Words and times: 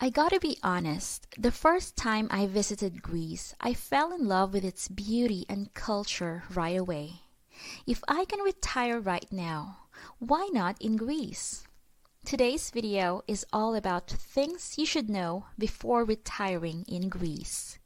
I 0.00 0.10
gotta 0.10 0.38
be 0.38 0.56
honest, 0.62 1.26
the 1.36 1.50
first 1.50 1.96
time 1.96 2.28
I 2.30 2.46
visited 2.46 3.02
Greece, 3.02 3.52
I 3.60 3.74
fell 3.74 4.12
in 4.12 4.28
love 4.28 4.52
with 4.52 4.64
its 4.64 4.86
beauty 4.86 5.44
and 5.48 5.74
culture 5.74 6.44
right 6.54 6.78
away. 6.78 7.22
If 7.84 8.04
I 8.06 8.24
can 8.24 8.38
retire 8.38 9.00
right 9.00 9.26
now, 9.32 9.88
why 10.20 10.50
not 10.52 10.80
in 10.80 10.94
Greece? 10.96 11.64
Today's 12.24 12.70
video 12.70 13.22
is 13.26 13.44
all 13.52 13.74
about 13.74 14.08
things 14.08 14.78
you 14.78 14.86
should 14.86 15.10
know 15.10 15.46
before 15.58 16.04
retiring 16.04 16.84
in 16.86 17.08
Greece. 17.08 17.80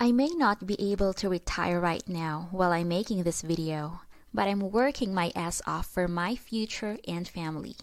I 0.00 0.12
may 0.12 0.28
not 0.28 0.64
be 0.64 0.92
able 0.92 1.12
to 1.14 1.28
retire 1.28 1.80
right 1.80 2.08
now 2.08 2.50
while 2.52 2.70
I'm 2.70 2.86
making 2.86 3.24
this 3.24 3.42
video, 3.42 4.02
but 4.32 4.46
I'm 4.46 4.70
working 4.70 5.12
my 5.12 5.32
ass 5.34 5.60
off 5.66 5.86
for 5.86 6.06
my 6.06 6.36
future 6.36 6.98
and 7.08 7.26
family. 7.26 7.74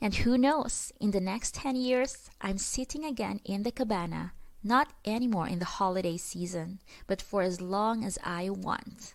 And 0.00 0.14
who 0.14 0.38
knows, 0.38 0.92
in 0.98 1.10
the 1.10 1.20
next 1.20 1.54
10 1.56 1.76
years, 1.76 2.30
I'm 2.40 2.56
sitting 2.56 3.04
again 3.04 3.42
in 3.44 3.64
the 3.64 3.70
cabana, 3.70 4.32
not 4.64 4.94
anymore 5.04 5.46
in 5.46 5.58
the 5.58 5.66
holiday 5.66 6.16
season, 6.16 6.80
but 7.06 7.20
for 7.20 7.42
as 7.42 7.60
long 7.60 8.02
as 8.02 8.18
I 8.24 8.48
want. 8.48 9.12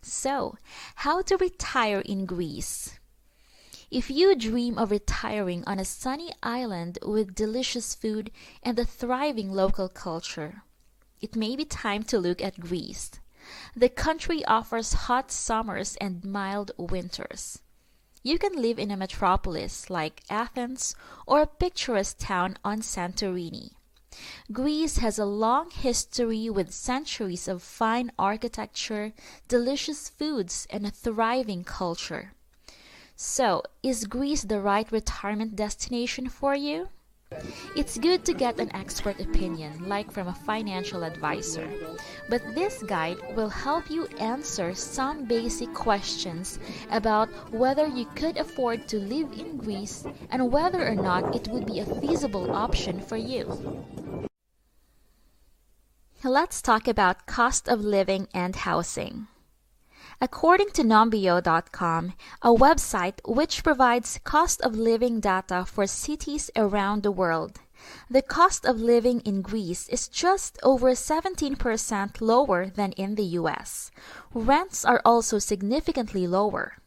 So, 0.00 0.56
how 0.94 1.20
to 1.20 1.36
retire 1.36 2.00
in 2.00 2.24
Greece? 2.24 2.98
If 3.90 4.10
you 4.10 4.34
dream 4.36 4.78
of 4.78 4.90
retiring 4.90 5.64
on 5.66 5.78
a 5.78 5.84
sunny 5.84 6.32
island 6.42 6.98
with 7.04 7.34
delicious 7.34 7.94
food 7.94 8.30
and 8.62 8.78
a 8.78 8.86
thriving 8.86 9.52
local 9.52 9.90
culture, 9.90 10.62
it 11.22 11.36
may 11.36 11.56
be 11.56 11.64
time 11.64 12.02
to 12.04 12.18
look 12.18 12.42
at 12.42 12.60
Greece. 12.60 13.12
The 13.74 13.88
country 13.88 14.44
offers 14.44 14.92
hot 14.92 15.30
summers 15.30 15.96
and 16.00 16.24
mild 16.24 16.72
winters. 16.76 17.60
You 18.22 18.38
can 18.38 18.60
live 18.60 18.78
in 18.78 18.90
a 18.90 18.96
metropolis 18.96 19.88
like 19.88 20.22
Athens 20.28 20.94
or 21.26 21.40
a 21.42 21.46
picturesque 21.46 22.18
town 22.18 22.58
on 22.64 22.80
Santorini. 22.82 23.70
Greece 24.52 24.98
has 24.98 25.18
a 25.18 25.24
long 25.24 25.70
history 25.70 26.50
with 26.50 26.72
centuries 26.72 27.48
of 27.48 27.62
fine 27.62 28.12
architecture, 28.18 29.12
delicious 29.48 30.08
foods, 30.08 30.66
and 30.70 30.86
a 30.86 30.90
thriving 30.90 31.64
culture. 31.64 32.32
So, 33.16 33.62
is 33.82 34.04
Greece 34.04 34.42
the 34.42 34.60
right 34.60 34.90
retirement 34.92 35.56
destination 35.56 36.28
for 36.28 36.54
you? 36.54 36.88
It's 37.76 37.98
good 37.98 38.24
to 38.24 38.34
get 38.34 38.60
an 38.60 38.74
expert 38.74 39.20
opinion, 39.20 39.88
like 39.88 40.10
from 40.10 40.28
a 40.28 40.34
financial 40.34 41.04
advisor. 41.04 41.68
But 42.28 42.54
this 42.54 42.82
guide 42.82 43.18
will 43.34 43.48
help 43.48 43.90
you 43.90 44.06
answer 44.18 44.74
some 44.74 45.24
basic 45.24 45.72
questions 45.74 46.58
about 46.90 47.28
whether 47.52 47.86
you 47.86 48.06
could 48.14 48.36
afford 48.36 48.88
to 48.88 48.98
live 48.98 49.32
in 49.32 49.56
Greece 49.56 50.04
and 50.30 50.52
whether 50.52 50.86
or 50.86 50.94
not 50.94 51.34
it 51.34 51.48
would 51.48 51.66
be 51.66 51.80
a 51.80 51.86
feasible 52.00 52.54
option 52.54 53.00
for 53.00 53.16
you. 53.16 53.46
Let's 56.24 56.62
talk 56.62 56.86
about 56.86 57.26
cost 57.26 57.68
of 57.68 57.80
living 57.80 58.28
and 58.32 58.54
housing. 58.54 59.26
According 60.22 60.70
to 60.74 60.84
Numbeo.com, 60.84 62.12
a 62.42 62.54
website 62.54 63.18
which 63.24 63.64
provides 63.64 64.20
cost 64.22 64.60
of 64.60 64.76
living 64.76 65.18
data 65.18 65.64
for 65.64 65.84
cities 65.88 66.48
around 66.54 67.02
the 67.02 67.10
world, 67.10 67.58
the 68.08 68.22
cost 68.22 68.64
of 68.64 68.80
living 68.80 69.18
in 69.22 69.42
Greece 69.42 69.88
is 69.88 70.06
just 70.06 70.60
over 70.62 70.92
17% 70.92 72.20
lower 72.20 72.70
than 72.70 72.92
in 72.92 73.16
the 73.16 73.34
US. 73.40 73.90
Rents 74.32 74.84
are 74.84 75.02
also 75.04 75.40
significantly 75.40 76.28
lower. 76.28 76.78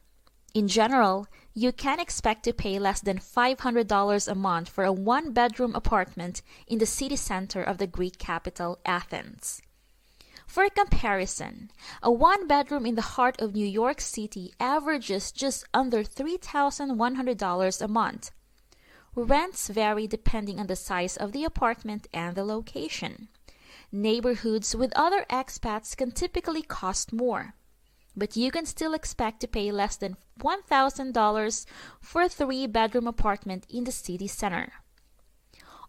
In 0.54 0.70
general, 0.70 1.28
you 1.54 1.74
can 1.74 2.00
expect 2.00 2.44
to 2.44 2.54
pay 2.54 2.80
less 2.80 3.02
than 3.02 3.20
$500 3.20 4.28
a 4.32 4.36
month 4.36 4.70
for 4.70 4.86
a 4.86 4.94
one 4.94 5.34
bedroom 5.34 5.76
apartment 5.76 6.42
in 6.68 6.78
the 6.78 6.86
city 6.86 7.18
center 7.18 7.62
of 7.62 7.80
the 7.80 7.88
Greek 7.88 8.18
capital, 8.18 8.80
Athens. 8.86 9.62
For 10.56 10.70
comparison, 10.70 11.70
a 12.02 12.10
one 12.10 12.48
bedroom 12.48 12.86
in 12.86 12.96
the 12.96 13.02
heart 13.20 13.42
of 13.42 13.54
New 13.54 13.68
York 13.68 14.00
City 14.00 14.54
averages 14.58 15.34
just 15.34 15.66
under 15.74 16.02
$3,100 16.02 17.82
a 17.82 17.88
month. 17.90 18.32
Rents 19.16 19.68
vary 19.68 20.08
depending 20.08 20.62
on 20.62 20.68
the 20.68 20.78
size 20.78 21.18
of 21.18 21.34
the 21.34 21.44
apartment 21.44 22.08
and 22.14 22.38
the 22.38 22.46
location. 22.46 23.28
Neighborhoods 23.92 24.74
with 24.74 24.94
other 24.96 25.26
expats 25.30 25.94
can 25.94 26.12
typically 26.12 26.62
cost 26.62 27.12
more, 27.12 27.56
but 28.16 28.38
you 28.38 28.50
can 28.50 28.66
still 28.66 28.94
expect 28.94 29.42
to 29.42 29.50
pay 29.50 29.74
less 29.74 29.98
than 29.98 30.16
$1,000 30.40 31.66
for 32.00 32.22
a 32.22 32.30
three 32.30 32.66
bedroom 32.66 33.08
apartment 33.08 33.66
in 33.70 33.84
the 33.84 33.92
city 33.92 34.28
center. 34.30 34.72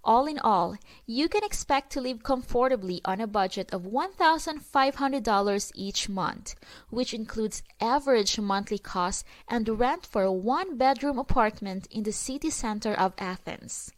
All 0.07 0.27
in 0.27 0.39
all, 0.39 0.77
you 1.05 1.29
can 1.29 1.43
expect 1.43 1.91
to 1.91 2.01
live 2.01 2.23
comfortably 2.23 3.01
on 3.05 3.21
a 3.21 3.27
budget 3.27 3.73
of 3.73 3.83
$1,500 3.83 5.73
each 5.75 6.09
month, 6.09 6.55
which 6.91 7.13
includes 7.13 7.65
average 7.81 8.39
monthly 8.39 8.79
costs 8.79 9.25
and 9.49 9.69
rent 9.69 10.07
for 10.07 10.23
a 10.23 10.33
one 10.33 10.77
bedroom 10.77 11.19
apartment 11.19 11.89
in 11.91 12.05
the 12.05 12.13
city 12.13 12.51
center 12.51 12.95
of 12.95 13.15
Athens. 13.19 13.91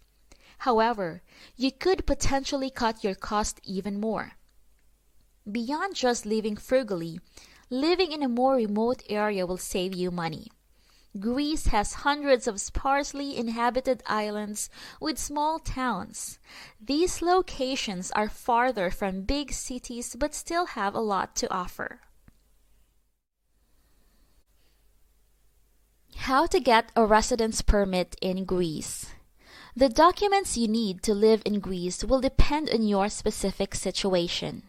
However, 0.60 1.20
you 1.56 1.70
could 1.70 2.06
potentially 2.06 2.70
cut 2.70 3.04
your 3.04 3.14
cost 3.14 3.60
even 3.62 4.00
more. 4.00 4.32
Beyond 5.50 5.94
just 5.94 6.24
living 6.24 6.56
frugally, 6.56 7.20
living 7.68 8.12
in 8.12 8.22
a 8.22 8.28
more 8.28 8.54
remote 8.54 9.02
area 9.10 9.44
will 9.44 9.58
save 9.58 9.94
you 9.94 10.10
money. 10.10 10.48
Greece 11.20 11.68
has 11.68 12.04
hundreds 12.04 12.46
of 12.46 12.60
sparsely 12.60 13.36
inhabited 13.36 14.02
islands 14.06 14.68
with 15.00 15.18
small 15.18 15.58
towns. 15.58 16.38
These 16.80 17.22
locations 17.22 18.10
are 18.12 18.28
farther 18.28 18.90
from 18.90 19.22
big 19.22 19.52
cities 19.52 20.14
but 20.18 20.34
still 20.34 20.66
have 20.66 20.94
a 20.94 21.00
lot 21.00 21.34
to 21.36 21.52
offer. 21.52 22.00
How 26.16 26.46
to 26.46 26.60
get 26.60 26.92
a 26.94 27.06
residence 27.06 27.62
permit 27.62 28.16
in 28.20 28.44
Greece. 28.44 29.06
The 29.74 29.88
documents 29.88 30.58
you 30.58 30.68
need 30.68 31.02
to 31.04 31.14
live 31.14 31.42
in 31.46 31.60
Greece 31.60 32.04
will 32.04 32.20
depend 32.20 32.68
on 32.68 32.82
your 32.82 33.08
specific 33.08 33.74
situation. 33.74 34.64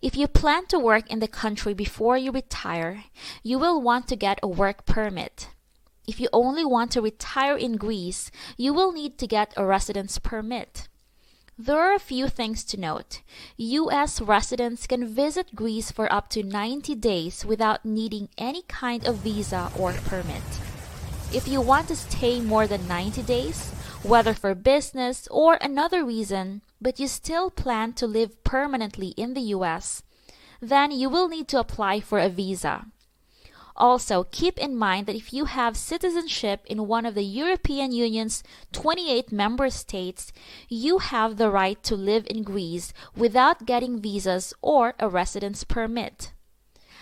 If 0.00 0.16
you 0.16 0.28
plan 0.28 0.66
to 0.66 0.78
work 0.78 1.10
in 1.10 1.18
the 1.18 1.28
country 1.28 1.74
before 1.74 2.16
you 2.16 2.30
retire, 2.30 3.04
you 3.42 3.58
will 3.58 3.82
want 3.82 4.06
to 4.08 4.16
get 4.16 4.38
a 4.42 4.48
work 4.48 4.86
permit. 4.86 5.48
If 6.06 6.20
you 6.20 6.28
only 6.32 6.64
want 6.64 6.90
to 6.92 7.00
retire 7.00 7.56
in 7.56 7.76
Greece, 7.76 8.30
you 8.56 8.74
will 8.74 8.92
need 8.92 9.16
to 9.18 9.26
get 9.26 9.54
a 9.56 9.64
residence 9.64 10.18
permit. 10.18 10.88
There 11.56 11.78
are 11.78 11.94
a 11.94 12.00
few 12.00 12.28
things 12.28 12.64
to 12.64 12.80
note. 12.80 13.22
U.S. 13.56 14.20
residents 14.20 14.86
can 14.86 15.06
visit 15.06 15.54
Greece 15.54 15.92
for 15.92 16.12
up 16.12 16.28
to 16.30 16.42
90 16.42 16.96
days 16.96 17.44
without 17.44 17.84
needing 17.84 18.28
any 18.36 18.62
kind 18.62 19.06
of 19.06 19.18
visa 19.18 19.70
or 19.78 19.92
permit. 19.92 20.42
If 21.32 21.46
you 21.48 21.60
want 21.60 21.88
to 21.88 21.96
stay 21.96 22.40
more 22.40 22.66
than 22.66 22.88
90 22.88 23.22
days, 23.22 23.70
whether 24.02 24.34
for 24.34 24.54
business 24.54 25.28
or 25.30 25.54
another 25.60 26.04
reason, 26.04 26.62
but 26.80 27.00
you 27.00 27.08
still 27.08 27.50
plan 27.50 27.92
to 27.94 28.06
live 28.06 28.42
permanently 28.44 29.14
in 29.16 29.34
the 29.34 29.54
U.S., 29.56 30.02
then 30.60 30.90
you 30.90 31.08
will 31.08 31.28
need 31.28 31.48
to 31.48 31.60
apply 31.60 32.00
for 32.00 32.18
a 32.18 32.28
visa. 32.28 32.86
Also, 33.76 34.24
keep 34.30 34.58
in 34.58 34.76
mind 34.76 35.06
that 35.06 35.16
if 35.16 35.32
you 35.32 35.46
have 35.46 35.76
citizenship 35.76 36.64
in 36.66 36.86
one 36.86 37.04
of 37.04 37.14
the 37.14 37.24
European 37.24 37.90
Union's 37.90 38.44
28 38.72 39.32
member 39.32 39.68
states, 39.68 40.32
you 40.68 40.98
have 40.98 41.36
the 41.36 41.50
right 41.50 41.82
to 41.82 41.96
live 41.96 42.24
in 42.30 42.44
Greece 42.44 42.92
without 43.16 43.66
getting 43.66 44.00
visas 44.00 44.54
or 44.62 44.94
a 45.00 45.08
residence 45.08 45.64
permit. 45.64 46.32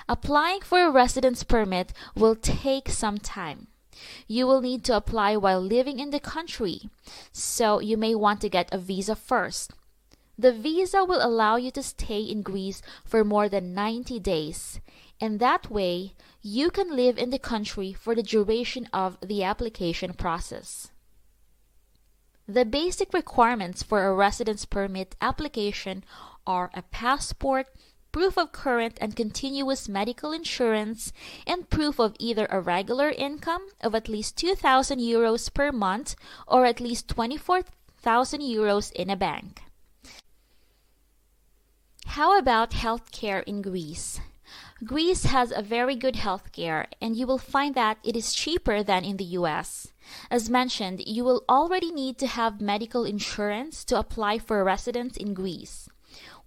Applying 0.08 0.60
for 0.62 0.80
a 0.80 0.90
residence 0.90 1.44
permit 1.44 1.92
will 2.14 2.36
take 2.36 2.88
some 2.88 3.18
time. 3.18 3.68
You 4.26 4.46
will 4.46 4.62
need 4.62 4.82
to 4.84 4.96
apply 4.96 5.36
while 5.36 5.60
living 5.60 6.00
in 6.00 6.10
the 6.10 6.20
country, 6.20 6.88
so 7.32 7.80
you 7.80 7.98
may 7.98 8.14
want 8.14 8.40
to 8.40 8.48
get 8.48 8.72
a 8.72 8.78
visa 8.78 9.14
first. 9.14 9.72
The 10.38 10.52
visa 10.52 11.04
will 11.04 11.24
allow 11.24 11.56
you 11.56 11.70
to 11.72 11.82
stay 11.82 12.22
in 12.22 12.42
Greece 12.42 12.80
for 13.04 13.22
more 13.22 13.48
than 13.48 13.74
90 13.74 14.18
days, 14.20 14.80
and 15.22 15.38
that 15.38 15.70
way 15.70 16.14
you 16.42 16.68
can 16.68 16.96
live 16.96 17.16
in 17.16 17.30
the 17.30 17.38
country 17.38 17.92
for 17.92 18.12
the 18.12 18.24
duration 18.24 18.88
of 18.92 19.16
the 19.20 19.44
application 19.44 20.12
process. 20.12 20.90
The 22.48 22.64
basic 22.64 23.14
requirements 23.14 23.84
for 23.84 24.04
a 24.04 24.12
residence 24.12 24.64
permit 24.64 25.14
application 25.20 26.02
are 26.44 26.72
a 26.74 26.82
passport, 26.82 27.68
proof 28.10 28.36
of 28.36 28.50
current 28.50 28.98
and 29.00 29.14
continuous 29.14 29.88
medical 29.88 30.32
insurance, 30.32 31.12
and 31.46 31.70
proof 31.70 32.00
of 32.00 32.16
either 32.18 32.48
a 32.50 32.60
regular 32.60 33.10
income 33.10 33.68
of 33.80 33.94
at 33.94 34.08
least 34.08 34.36
2,000 34.36 34.98
euros 34.98 35.54
per 35.54 35.70
month 35.70 36.16
or 36.48 36.66
at 36.66 36.80
least 36.80 37.06
24,000 37.06 38.40
euros 38.40 38.90
in 38.90 39.08
a 39.08 39.16
bank. 39.16 39.62
How 42.06 42.36
about 42.36 42.72
healthcare 42.72 43.44
in 43.44 43.62
Greece? 43.62 44.20
Greece 44.84 45.24
has 45.26 45.52
a 45.52 45.62
very 45.62 45.94
good 45.94 46.14
healthcare, 46.14 46.86
and 47.00 47.16
you 47.16 47.24
will 47.24 47.38
find 47.38 47.76
that 47.76 47.98
it 48.02 48.16
is 48.16 48.34
cheaper 48.34 48.82
than 48.82 49.04
in 49.04 49.16
the 49.16 49.38
US. 49.38 49.92
As 50.28 50.50
mentioned, 50.50 51.06
you 51.06 51.22
will 51.22 51.44
already 51.48 51.92
need 51.92 52.18
to 52.18 52.26
have 52.26 52.60
medical 52.60 53.04
insurance 53.04 53.84
to 53.84 53.98
apply 53.98 54.40
for 54.40 54.64
residence 54.64 55.16
in 55.16 55.34
Greece. 55.34 55.88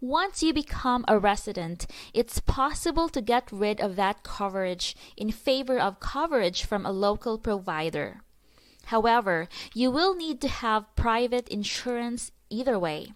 Once 0.02 0.44
you 0.44 0.54
become 0.54 1.06
a 1.08 1.18
resident, 1.18 1.88
it's 2.14 2.42
possible 2.42 3.08
to 3.08 3.22
get 3.22 3.50
rid 3.54 3.80
of 3.80 3.96
that 3.96 4.24
coverage 4.24 4.98
in 5.16 5.32
favor 5.32 5.80
of 5.80 6.02
coverage 6.02 6.66
from 6.66 6.86
a 6.86 6.92
local 6.92 7.38
provider. 7.38 8.22
However, 8.88 9.48
you 9.74 9.90
will 9.90 10.14
need 10.14 10.42
to 10.42 10.50
have 10.50 10.94
private 10.98 11.48
insurance 11.48 12.32
either 12.50 12.78
way. 12.78 13.14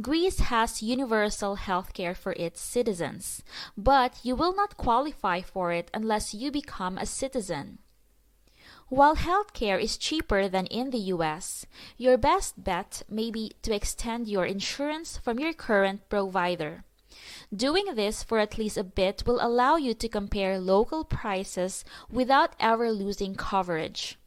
Greece 0.00 0.40
has 0.40 0.82
universal 0.82 1.56
health 1.56 1.92
care 1.92 2.14
for 2.14 2.32
its 2.32 2.60
citizens, 2.60 3.42
but 3.76 4.18
you 4.22 4.34
will 4.34 4.54
not 4.54 4.76
qualify 4.76 5.40
for 5.40 5.72
it 5.72 5.90
unless 5.94 6.34
you 6.34 6.50
become 6.50 6.98
a 6.98 7.06
citizen. 7.06 7.78
While 8.88 9.16
healthcare 9.16 9.80
is 9.80 9.96
cheaper 9.96 10.48
than 10.48 10.66
in 10.66 10.90
the 10.90 11.12
US, 11.16 11.64
your 11.96 12.18
best 12.18 12.62
bet 12.62 13.02
may 13.08 13.30
be 13.30 13.52
to 13.62 13.74
extend 13.74 14.28
your 14.28 14.44
insurance 14.44 15.16
from 15.16 15.38
your 15.38 15.54
current 15.54 16.08
provider. 16.10 16.84
Doing 17.54 17.94
this 17.94 18.22
for 18.22 18.38
at 18.38 18.58
least 18.58 18.76
a 18.76 18.84
bit 18.84 19.24
will 19.26 19.38
allow 19.40 19.76
you 19.76 19.94
to 19.94 20.08
compare 20.08 20.58
local 20.58 21.04
prices 21.04 21.84
without 22.10 22.54
ever 22.60 22.90
losing 22.90 23.34
coverage. 23.34 24.18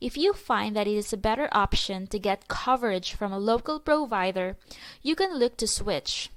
If 0.00 0.16
you 0.16 0.32
find 0.32 0.76
that 0.76 0.86
it 0.86 0.96
is 0.96 1.12
a 1.12 1.16
better 1.16 1.48
option 1.52 2.06
to 2.08 2.18
get 2.18 2.48
coverage 2.48 3.14
from 3.14 3.32
a 3.32 3.38
local 3.38 3.80
provider, 3.80 4.56
you 5.02 5.14
can 5.14 5.38
look 5.38 5.56
to 5.58 5.66
switch. 5.66 6.30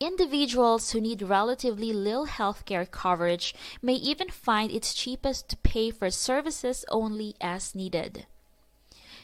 Individuals 0.00 0.92
who 0.92 1.00
need 1.00 1.22
relatively 1.22 1.92
little 1.92 2.26
healthcare 2.26 2.88
coverage 2.88 3.54
may 3.82 3.94
even 3.94 4.28
find 4.28 4.70
it 4.70 4.92
cheapest 4.94 5.48
to 5.48 5.56
pay 5.58 5.90
for 5.90 6.10
services 6.10 6.84
only 6.88 7.34
as 7.40 7.74
needed. 7.74 8.26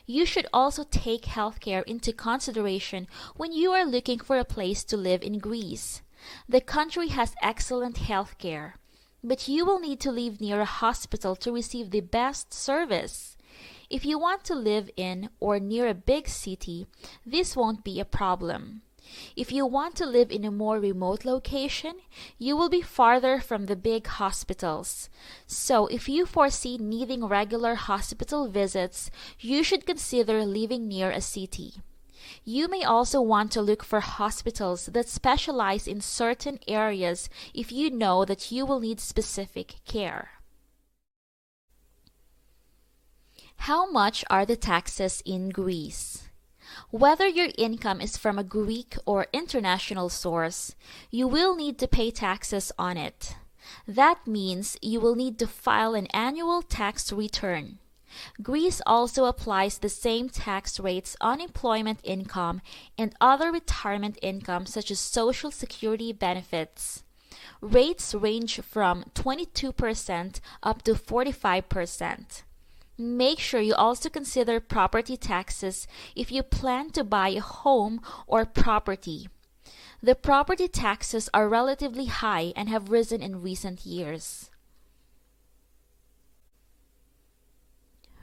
You 0.06 0.26
should 0.26 0.46
also 0.52 0.85
take 0.85 1.23
healthcare 1.23 1.85
into 1.85 2.12
consideration 2.12 3.06
when 3.37 3.52
you 3.52 3.73
are 3.73 3.87
looking 3.87 4.19
for 4.19 4.37
a 4.37 4.44
place 4.44 4.85
to 4.85 4.96
live 4.96 5.23
in 5.23 5.38
Greece. 5.38 6.02
The 6.49 6.61
country 6.61 7.08
has 7.08 7.35
excellent 7.41 7.96
healthcare 7.96 8.75
but 9.25 9.49
you 9.49 9.65
will 9.65 9.81
need 9.81 9.99
to 10.00 10.12
live 10.12 10.38
near 10.41 10.61
a 10.61 10.67
hospital 10.67 11.35
to 11.35 11.50
receive 11.50 11.91
the 11.91 12.03
best 12.03 12.53
service. 12.53 13.37
If 13.88 14.05
you 14.05 14.19
want 14.19 14.44
to 14.44 14.55
live 14.55 14.91
in 14.97 15.31
or 15.41 15.59
near 15.59 15.88
a 15.88 15.94
big 15.94 16.29
city, 16.29 16.87
this 17.25 17.56
won't 17.56 17.82
be 17.82 17.99
a 17.99 18.05
problem. 18.05 18.82
If 19.37 19.53
you 19.53 19.67
want 19.67 19.97
to 19.97 20.06
live 20.06 20.31
in 20.31 20.44
a 20.44 20.50
more 20.50 20.79
remote 20.79 21.25
location, 21.25 21.94
you 22.38 22.56
will 22.56 22.69
be 22.69 22.82
farther 22.82 23.41
from 23.41 23.67
the 23.67 23.76
big 23.76 24.06
hospitals. 24.06 25.09
So, 25.47 25.87
if 25.87 26.09
you 26.09 26.27
foresee 26.27 26.79
needing 26.79 27.25
regular 27.25 27.75
hospital 27.75 28.49
visits, 28.49 29.11
you 29.38 29.62
should 29.62 29.87
consider 29.87 30.44
living 30.44 30.88
near 30.88 31.11
a 31.11 31.20
city. 31.20 31.75
You 32.44 32.69
may 32.69 32.82
also 32.82 33.21
want 33.21 33.53
to 33.53 33.62
look 33.62 33.85
for 33.85 34.00
hospitals 34.00 34.87
that 34.87 35.09
specialize 35.09 35.87
in 35.87 36.00
certain 36.00 36.59
areas 36.69 37.29
if 37.53 37.73
you 37.73 37.91
know 37.91 38.25
that 38.25 38.53
you 38.53 38.67
will 38.67 38.81
need 38.81 39.00
specific 39.00 39.76
care. 39.85 40.31
How 43.56 43.91
much 43.91 44.25
are 44.29 44.44
the 44.44 44.56
taxes 44.56 45.23
in 45.25 45.49
Greece? 45.49 46.29
Whether 46.91 47.29
your 47.29 47.49
income 47.56 48.00
is 48.00 48.17
from 48.17 48.38
a 48.38 48.44
Greek 48.44 48.97
or 49.06 49.27
international 49.32 50.09
source, 50.09 50.75
you 51.11 51.29
will 51.29 51.55
need 51.55 51.79
to 51.79 51.88
pay 51.88 52.11
taxes 52.11 52.73
on 52.79 52.97
it. 52.97 53.37
That 53.87 54.27
means 54.27 54.77
you 54.82 55.00
will 55.00 55.15
need 55.15 55.38
to 55.38 55.47
file 55.47 55.94
an 55.94 56.09
annual 56.09 56.62
tax 56.62 57.12
return. 57.12 57.79
Greece 58.43 58.81
also 58.87 59.25
applies 59.25 59.79
the 59.79 59.89
same 59.89 60.29
tax 60.29 60.79
rates 60.81 61.17
on 61.21 61.41
employment 61.41 62.01
income 62.03 62.61
and 62.99 63.15
other 63.21 63.51
retirement 63.51 64.19
income 64.23 64.67
such 64.67 64.91
as 64.91 65.01
social 65.01 65.51
security 65.51 66.13
benefits. 66.13 67.03
Rates 67.61 68.15
range 68.15 68.61
from 68.61 69.05
22% 69.15 70.41
up 70.63 70.83
to 70.83 70.95
45%. 70.95 72.43
Make 72.97 73.41
sure 73.41 73.61
you 73.61 73.75
also 73.75 74.09
consider 74.09 74.61
property 74.61 75.17
taxes 75.17 75.89
if 76.15 76.31
you 76.31 76.43
plan 76.43 76.91
to 76.91 77.03
buy 77.03 77.31
a 77.31 77.41
home 77.41 78.01
or 78.27 78.45
property. 78.45 79.29
The 80.03 80.15
property 80.15 80.69
taxes 80.69 81.29
are 81.33 81.49
relatively 81.49 82.07
high 82.07 82.53
and 82.55 82.69
have 82.69 82.91
risen 82.91 83.23
in 83.23 83.43
recent 83.43 83.87
years. 83.87 84.51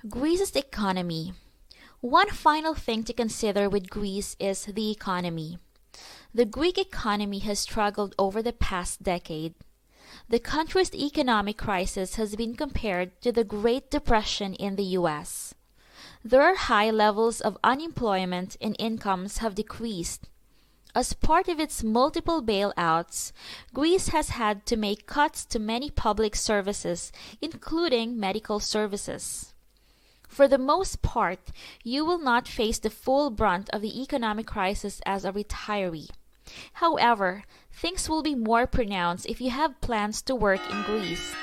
Greece's 0.10 0.56
economy. 0.56 1.34
One 2.00 2.30
final 2.30 2.74
thing 2.74 3.04
to 3.04 3.14
consider 3.14 3.70
with 3.70 3.92
Greece 3.92 4.36
is 4.40 4.66
the 4.66 4.90
economy. 4.90 5.60
The 6.34 6.46
Greek 6.46 6.80
economy 6.80 7.38
has 7.40 7.60
struggled 7.60 8.16
over 8.18 8.42
the 8.42 8.52
past 8.52 9.04
decade. 9.04 9.54
The 10.28 10.40
country's 10.40 10.96
economic 10.96 11.60
crisis 11.60 12.16
has 12.16 12.36
been 12.36 12.56
compared 12.56 13.22
to 13.22 13.32
the 13.32 13.44
Great 13.44 13.92
Depression 13.92 14.56
in 14.56 14.76
the 14.76 14.98
US. 14.98 15.54
There 16.26 16.42
are 16.42 16.56
high 16.56 16.90
levels 16.90 17.40
of 17.40 17.60
unemployment 17.64 18.58
and 18.60 18.76
incomes 18.80 19.38
have 19.38 19.54
decreased. 19.54 20.30
As 20.96 21.14
part 21.14 21.48
of 21.48 21.60
its 21.60 21.84
multiple 21.84 22.42
bailouts, 22.42 23.34
Greece 23.72 24.08
has 24.08 24.30
had 24.30 24.66
to 24.66 24.76
make 24.76 25.06
cuts 25.06 25.46
to 25.46 25.60
many 25.60 25.92
public 25.92 26.36
services, 26.36 27.12
including 27.40 28.20
medical 28.20 28.60
services. 28.60 29.51
For 30.32 30.48
the 30.48 30.58
most 30.58 31.02
part, 31.02 31.52
you 31.84 32.06
will 32.06 32.18
not 32.18 32.48
face 32.48 32.80
the 32.80 32.90
full 32.90 33.30
brunt 33.32 33.70
of 33.72 33.82
the 33.82 34.02
economic 34.02 34.48
crisis 34.48 35.02
as 35.06 35.26
a 35.26 35.34
retiree. 35.34 36.10
However, 36.80 37.44
things 37.70 38.08
will 38.08 38.24
be 38.24 38.34
more 38.34 38.66
pronounced 38.66 39.26
if 39.26 39.42
you 39.42 39.50
have 39.50 39.82
plans 39.82 40.22
to 40.24 40.34
work 40.34 40.62
in 40.72 40.84
Greece. 40.84 41.36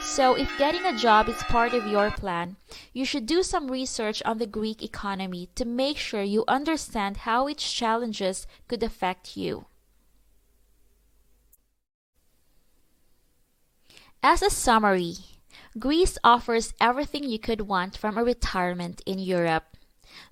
So, 0.00 0.34
if 0.34 0.58
getting 0.58 0.84
a 0.84 0.98
job 0.98 1.28
is 1.28 1.40
part 1.44 1.72
of 1.72 1.86
your 1.86 2.10
plan, 2.10 2.56
you 2.92 3.04
should 3.04 3.26
do 3.26 3.44
some 3.44 3.70
research 3.70 4.24
on 4.24 4.38
the 4.38 4.46
Greek 4.46 4.82
economy 4.82 5.48
to 5.54 5.64
make 5.64 5.96
sure 5.96 6.22
you 6.22 6.42
understand 6.48 7.18
how 7.18 7.46
its 7.46 7.72
challenges 7.72 8.44
could 8.66 8.82
affect 8.82 9.36
you. 9.36 9.66
As 14.20 14.42
a 14.42 14.50
summary, 14.50 15.35
Greece 15.78 16.16
offers 16.24 16.72
everything 16.80 17.24
you 17.24 17.38
could 17.38 17.60
want 17.62 17.98
from 17.98 18.16
a 18.16 18.24
retirement 18.24 19.02
in 19.04 19.18
Europe. 19.18 19.76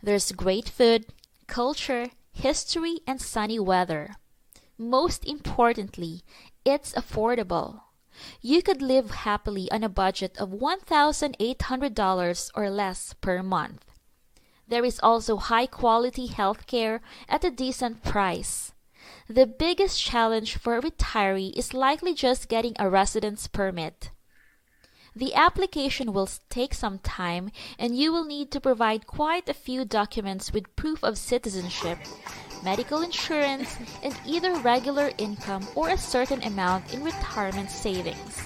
There's 0.03 0.33
great 0.33 0.71
food, 0.71 1.05
culture, 1.47 2.07
history, 2.33 3.01
and 3.07 3.21
sunny 3.21 3.59
weather. 3.59 4.17
Most 4.79 5.27
importantly, 5.27 6.23
it's 6.65 6.95
affordable. 6.95 7.83
You 8.41 8.63
could 8.63 8.81
live 8.81 9.11
happily 9.11 9.71
on 9.71 9.85
a 9.85 9.91
budget 9.91 10.39
of 10.39 10.49
$1,800 10.51 12.51
or 12.55 12.71
less 12.71 13.15
per 13.21 13.43
month. 13.43 13.85
There 14.67 14.85
is 14.85 14.99
also 15.03 15.37
high 15.37 15.67
quality 15.67 16.27
health 16.27 16.67
care 16.67 17.03
at 17.29 17.45
a 17.45 17.51
decent 17.51 18.03
price. 18.03 18.73
The 19.29 19.47
biggest 19.47 20.01
challenge 20.01 20.57
for 20.57 20.79
a 20.79 20.81
retiree 20.81 21.53
is 21.55 21.75
likely 21.75 22.15
just 22.15 22.49
getting 22.49 22.73
a 22.79 22.89
residence 22.89 23.47
permit. 23.47 24.09
The 25.17 25.35
application 25.35 26.13
will 26.13 26.29
take 26.49 26.75
some 26.75 26.99
time 26.99 27.53
and 27.79 27.97
you 27.97 28.13
will 28.13 28.25
need 28.25 28.51
to 28.51 28.61
provide 28.61 29.07
quite 29.07 29.49
a 29.49 29.55
few 29.55 29.85
documents 29.85 30.53
with 30.53 30.75
proof 30.75 31.05
of 31.05 31.17
citizenship, 31.17 31.99
medical 32.65 33.01
insurance, 33.01 33.77
and 34.03 34.19
either 34.27 34.57
regular 34.57 35.13
income 35.17 35.69
or 35.77 35.91
a 35.91 35.99
certain 35.99 36.43
amount 36.43 36.93
in 36.93 37.05
retirement 37.05 37.71
savings. 37.71 38.43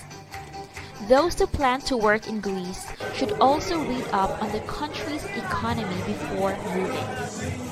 Those 1.09 1.39
who 1.39 1.47
plan 1.47 1.81
to 1.83 1.97
work 1.97 2.29
in 2.29 2.43
Greece 2.43 2.87
should 3.15 3.33
also 3.41 3.83
read 3.83 4.05
up 4.13 4.43
on 4.43 4.53
the 4.53 4.61
country's 4.61 5.25
economy 5.25 5.97
before 6.05 6.55
moving. 6.75 7.68